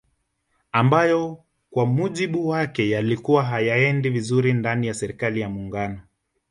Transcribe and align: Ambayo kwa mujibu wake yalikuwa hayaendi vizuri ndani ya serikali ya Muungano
Ambayo 0.71 1.43
kwa 1.71 1.85
mujibu 1.85 2.47
wake 2.47 2.89
yalikuwa 2.89 3.43
hayaendi 3.43 4.09
vizuri 4.09 4.53
ndani 4.53 4.87
ya 4.87 4.93
serikali 4.93 5.39
ya 5.39 5.49
Muungano 5.49 6.01